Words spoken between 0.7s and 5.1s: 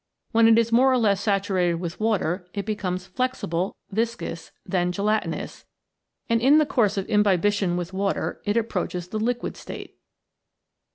more or less saturated with water, it becomes flexible, viscous, then